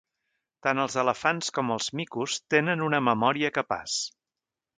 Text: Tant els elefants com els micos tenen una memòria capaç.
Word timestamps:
Tant 0.67 0.79
els 0.83 0.95
elefants 1.01 1.53
com 1.57 1.69
els 1.75 1.89
micos 1.99 2.39
tenen 2.55 2.83
una 2.87 3.03
memòria 3.11 3.53
capaç. 3.61 4.01